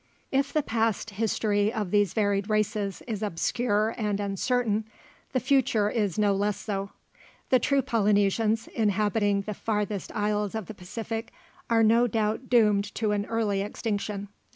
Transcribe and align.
If 0.31 0.51
the 0.51 0.63
past 0.63 1.11
history 1.11 1.71
of 1.71 1.91
these 1.91 2.15
varied 2.15 2.49
races 2.49 3.03
is 3.05 3.21
obscure 3.21 3.93
and 3.99 4.19
uncertain, 4.19 4.85
the 5.31 5.39
future 5.39 5.91
is 5.91 6.17
no 6.17 6.33
less 6.33 6.57
so. 6.57 6.89
The 7.51 7.59
true 7.59 7.83
Polynesians, 7.83 8.67
inhabiting 8.69 9.41
the 9.41 9.53
farthest 9.53 10.11
isles 10.15 10.55
of 10.55 10.65
the 10.65 10.73
Pacific, 10.73 11.31
are 11.69 11.83
no 11.83 12.07
doubt 12.07 12.49
doomed 12.49 12.95
to 12.95 13.11
an 13.11 13.27
early 13.27 13.61
extinction. 13.61 14.29